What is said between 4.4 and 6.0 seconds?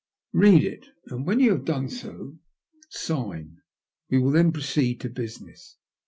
proceed to business."